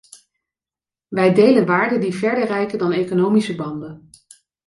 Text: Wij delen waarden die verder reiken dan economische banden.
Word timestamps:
Wij 1.07 1.33
delen 1.33 1.65
waarden 1.65 1.99
die 1.99 2.13
verder 2.15 2.45
reiken 2.45 2.77
dan 2.77 2.91
economische 2.91 3.55
banden. 3.55 4.09